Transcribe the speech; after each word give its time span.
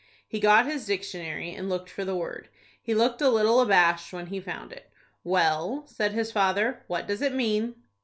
He 0.27 0.39
got 0.39 0.65
his 0.65 0.87
dictionary, 0.87 1.53
and 1.53 1.69
looked 1.69 1.87
for 1.87 2.03
the 2.03 2.15
word. 2.15 2.49
He 2.81 2.95
looked 2.95 3.21
a 3.21 3.29
little 3.29 3.61
abashed 3.61 4.11
when 4.11 4.25
he 4.25 4.39
found 4.39 4.71
it. 4.71 4.89
"Well," 5.23 5.83
said 5.85 6.13
his 6.13 6.31
father, 6.31 6.81
"what 6.87 7.05
does 7.07 7.21
it 7.21 7.35
mean?" 7.35 7.75